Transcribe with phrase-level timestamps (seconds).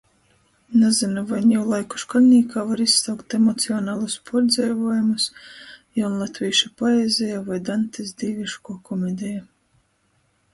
[0.83, 5.27] Nazynu, voi niulaiku škoļnīkā var izsaukt emocionalus puordzeivuojumus
[6.01, 9.45] jaunlatvīšu poezeja voi Dantis "Dīvīškuo komedeja".